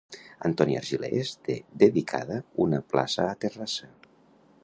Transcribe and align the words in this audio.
Antoni 0.47 0.77
Argilés 0.79 1.33
té 1.49 1.57
dedicada 1.83 2.39
una 2.65 2.81
plaça 2.95 3.27
a 3.35 3.39
Terrassa. 3.45 3.91